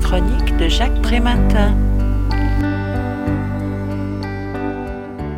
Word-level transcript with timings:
chronique 0.00 0.56
de 0.56 0.68
Jacques 0.68 1.00
Prématin. 1.02 1.76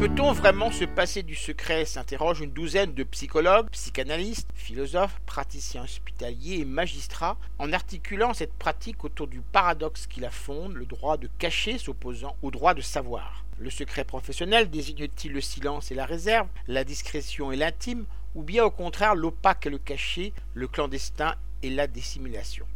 Peut-on 0.00 0.32
vraiment 0.32 0.70
se 0.70 0.84
passer 0.84 1.22
du 1.22 1.34
secret 1.34 1.84
s'interroge 1.84 2.40
une 2.40 2.52
douzaine 2.52 2.92
de 2.92 3.04
psychologues, 3.04 3.68
psychanalystes, 3.70 4.48
philosophes, 4.54 5.20
praticiens 5.26 5.84
hospitaliers 5.84 6.60
et 6.60 6.64
magistrats 6.64 7.36
en 7.58 7.72
articulant 7.72 8.34
cette 8.34 8.52
pratique 8.52 9.04
autour 9.04 9.28
du 9.28 9.40
paradoxe 9.40 10.06
qui 10.06 10.20
la 10.20 10.30
fonde, 10.30 10.74
le 10.74 10.86
droit 10.86 11.16
de 11.16 11.28
cacher 11.38 11.78
s'opposant 11.78 12.36
au 12.42 12.50
droit 12.50 12.74
de 12.74 12.80
savoir. 12.80 13.44
Le 13.58 13.70
secret 13.70 14.04
professionnel 14.04 14.70
désigne-t-il 14.70 15.32
le 15.32 15.40
silence 15.40 15.92
et 15.92 15.94
la 15.94 16.04
réserve, 16.04 16.48
la 16.66 16.84
discrétion 16.84 17.52
et 17.52 17.56
l'intime, 17.56 18.04
ou 18.34 18.42
bien 18.42 18.64
au 18.64 18.70
contraire 18.70 19.14
l'opaque 19.14 19.66
et 19.66 19.70
le 19.70 19.78
caché, 19.78 20.32
le 20.54 20.66
clandestin 20.66 21.36
et 21.62 21.70
la 21.70 21.86
dissimulation? 21.86 22.66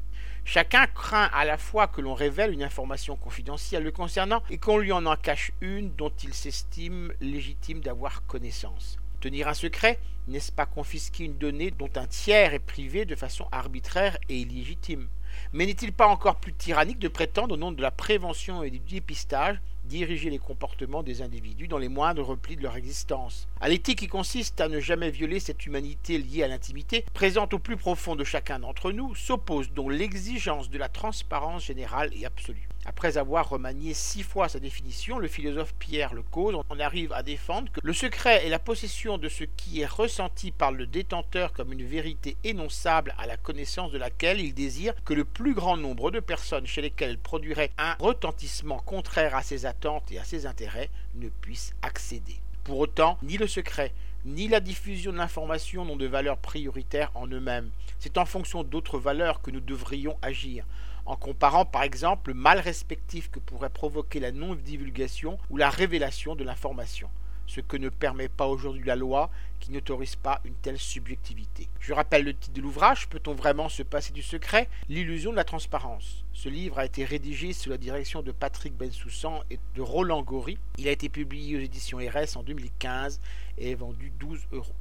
Chacun 0.48 0.86
craint 0.86 1.28
à 1.32 1.44
la 1.44 1.58
fois 1.58 1.88
que 1.88 2.00
l'on 2.00 2.14
révèle 2.14 2.52
une 2.52 2.62
information 2.62 3.16
confidentielle 3.16 3.82
le 3.82 3.90
concernant 3.90 4.44
et 4.48 4.58
qu'on 4.58 4.78
lui 4.78 4.92
en 4.92 5.04
cache 5.16 5.50
une 5.60 5.92
dont 5.96 6.12
il 6.22 6.32
s'estime 6.32 7.12
légitime 7.20 7.80
d'avoir 7.80 8.24
connaissance. 8.26 8.96
Tenir 9.20 9.48
un 9.48 9.54
secret, 9.54 9.98
n'est-ce 10.28 10.52
pas 10.52 10.64
confisquer 10.64 11.24
une 11.24 11.36
donnée 11.36 11.72
dont 11.72 11.90
un 11.96 12.06
tiers 12.06 12.54
est 12.54 12.60
privé 12.60 13.04
de 13.04 13.16
façon 13.16 13.48
arbitraire 13.50 14.18
et 14.28 14.38
illégitime? 14.38 15.08
Mais 15.52 15.66
n'est-il 15.66 15.92
pas 15.92 16.06
encore 16.06 16.36
plus 16.36 16.52
tyrannique 16.52 17.00
de 17.00 17.08
prétendre, 17.08 17.56
au 17.56 17.58
nom 17.58 17.72
de 17.72 17.82
la 17.82 17.90
prévention 17.90 18.62
et 18.62 18.70
du 18.70 18.78
dépistage, 18.78 19.60
diriger 19.86 20.30
les 20.30 20.38
comportements 20.38 21.02
des 21.02 21.22
individus 21.22 21.68
dans 21.68 21.78
les 21.78 21.88
moindres 21.88 22.26
replis 22.26 22.56
de 22.56 22.62
leur 22.62 22.76
existence. 22.76 23.48
À 23.60 23.68
l'éthique 23.68 24.00
qui 24.00 24.08
consiste 24.08 24.60
à 24.60 24.68
ne 24.68 24.80
jamais 24.80 25.10
violer 25.10 25.40
cette 25.40 25.64
humanité 25.64 26.18
liée 26.18 26.42
à 26.42 26.48
l'intimité, 26.48 27.04
présente 27.14 27.54
au 27.54 27.58
plus 27.58 27.76
profond 27.76 28.16
de 28.16 28.24
chacun 28.24 28.58
d'entre 28.58 28.92
nous, 28.92 29.14
s'oppose 29.14 29.70
donc 29.72 29.92
l'exigence 29.92 30.68
de 30.68 30.78
la 30.78 30.88
transparence 30.88 31.64
générale 31.64 32.10
et 32.14 32.26
absolue. 32.26 32.68
Après 32.88 33.18
avoir 33.18 33.48
remanié 33.48 33.94
six 33.94 34.22
fois 34.22 34.48
sa 34.48 34.60
définition, 34.60 35.18
le 35.18 35.26
philosophe 35.26 35.74
Pierre 35.74 36.14
Le 36.14 36.22
Cause 36.22 36.54
en 36.68 36.78
arrive 36.78 37.12
à 37.12 37.24
défendre 37.24 37.70
que 37.72 37.80
le 37.82 37.92
secret 37.92 38.46
est 38.46 38.48
la 38.48 38.60
possession 38.60 39.18
de 39.18 39.28
ce 39.28 39.42
qui 39.42 39.80
est 39.80 39.86
ressenti 39.86 40.52
par 40.52 40.70
le 40.70 40.86
détenteur 40.86 41.52
comme 41.52 41.72
une 41.72 41.84
vérité 41.84 42.36
énonçable 42.44 43.12
à 43.18 43.26
la 43.26 43.36
connaissance 43.36 43.90
de 43.90 43.98
laquelle 43.98 44.40
il 44.40 44.54
désire 44.54 44.94
que 45.04 45.14
le 45.14 45.24
plus 45.24 45.52
grand 45.52 45.76
nombre 45.76 46.12
de 46.12 46.20
personnes 46.20 46.66
chez 46.66 46.80
lesquelles 46.80 47.10
elle 47.10 47.18
produirait 47.18 47.72
un 47.76 47.94
retentissement 47.98 48.78
contraire 48.78 49.34
à 49.34 49.42
ses 49.42 49.66
attentes 49.66 50.12
et 50.12 50.20
à 50.20 50.24
ses 50.24 50.46
intérêts 50.46 50.90
ne 51.16 51.28
puissent 51.28 51.74
accéder. 51.82 52.40
Pour 52.62 52.78
autant, 52.78 53.18
ni 53.22 53.36
le 53.36 53.48
secret, 53.48 53.92
ni 54.26 54.48
la 54.48 54.60
diffusion 54.60 55.12
de 55.12 55.16
l'information 55.16 55.84
n'ont 55.84 55.96
de 55.96 56.06
valeur 56.06 56.36
prioritaire 56.36 57.10
en 57.14 57.26
eux-mêmes. 57.28 57.70
C'est 57.98 58.18
en 58.18 58.26
fonction 58.26 58.64
d'autres 58.64 58.98
valeurs 58.98 59.40
que 59.40 59.50
nous 59.50 59.60
devrions 59.60 60.18
agir 60.20 60.64
en 61.06 61.16
comparant 61.16 61.64
par 61.64 61.84
exemple 61.84 62.30
le 62.30 62.34
mal 62.34 62.58
respectif 62.58 63.30
que 63.30 63.38
pourrait 63.38 63.70
provoquer 63.70 64.20
la 64.20 64.32
non-divulgation 64.32 65.38
ou 65.50 65.56
la 65.56 65.70
révélation 65.70 66.34
de 66.34 66.44
l'information, 66.44 67.08
ce 67.46 67.60
que 67.60 67.76
ne 67.76 67.88
permet 67.88 68.28
pas 68.28 68.46
aujourd'hui 68.46 68.84
la 68.84 68.96
loi 68.96 69.30
qui 69.60 69.72
n'autorise 69.72 70.16
pas 70.16 70.40
une 70.44 70.54
telle 70.54 70.78
subjectivité. 70.78 71.68
Je 71.80 71.92
rappelle 71.92 72.24
le 72.24 72.34
titre 72.34 72.54
de 72.54 72.60
l'ouvrage, 72.60 73.08
Peut-on 73.08 73.34
vraiment 73.34 73.68
se 73.68 73.82
passer 73.82 74.12
du 74.12 74.22
secret? 74.22 74.68
L'illusion 74.88 75.30
de 75.30 75.36
la 75.36 75.44
transparence. 75.44 76.24
Ce 76.32 76.48
livre 76.48 76.78
a 76.78 76.84
été 76.84 77.04
rédigé 77.04 77.52
sous 77.52 77.70
la 77.70 77.78
direction 77.78 78.22
de 78.22 78.32
Patrick 78.32 78.74
Bensoussan 78.74 79.42
et 79.50 79.58
de 79.74 79.82
Roland 79.82 80.22
Gori. 80.22 80.58
Il 80.78 80.88
a 80.88 80.92
été 80.92 81.08
publié 81.08 81.56
aux 81.56 81.60
éditions 81.60 81.98
RS 81.98 82.36
en 82.36 82.42
2015 82.42 83.20
et 83.58 83.70
est 83.70 83.74
vendu 83.74 84.12
12 84.18 84.40
euros. 84.52 84.74